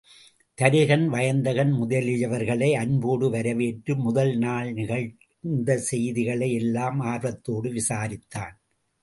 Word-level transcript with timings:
தருகன், 0.57 1.03
வயந்தகன் 1.07 1.73
முதலியவர்களை 1.73 2.69
அன்போடு 2.73 3.29
வரவேற்று 3.29 3.95
முதல் 3.95 4.37
நாள் 4.37 4.73
நிகழ்ந்த 4.73 5.77
செய்திகளை 5.77 6.53
எல்லாம் 6.53 6.99
ஆர்வத்தோடு 6.99 7.71
விசாரித்தான். 7.71 8.55